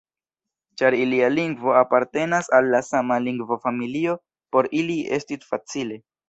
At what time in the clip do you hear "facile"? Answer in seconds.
5.53-6.01